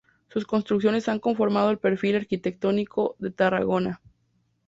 [0.29, 4.01] Sus construcciones han conformado el perfil arquitectónico de Tarragona.